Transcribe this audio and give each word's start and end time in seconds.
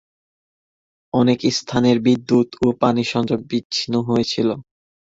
অনেক 1.13 1.39
স্থানের 1.51 1.97
বিদ্যুৎ 1.99 2.49
ও 2.61 2.77
পানি 2.81 3.03
সংযোগ 3.03 3.39
বিচ্ছিন্ন 3.49 3.95
হয়েছিল। 4.07 4.49